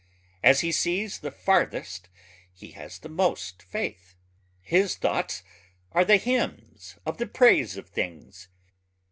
As 0.41 0.61
he 0.61 0.71
sees 0.71 1.19
the 1.19 1.29
farthest 1.29 2.09
he 2.51 2.71
has 2.71 2.97
the 2.97 3.07
most 3.07 3.61
faith. 3.61 4.15
His 4.59 4.95
thoughts 4.95 5.43
are 5.91 6.03
the 6.05 6.17
hymns 6.17 6.97
of 7.05 7.19
the 7.19 7.27
praise 7.27 7.77
of 7.77 7.87
things. 7.87 8.47